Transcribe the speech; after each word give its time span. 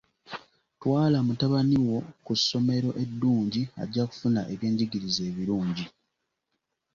Twala 0.79 1.17
mutabani 1.27 1.77
wo 1.87 1.97
ku 2.25 2.33
ssomero 2.39 2.89
eddungi 3.03 3.61
ajja 3.81 4.03
kufuna 4.09 4.41
ebyenjigiriza 4.53 5.21
ebirungi. 5.31 5.85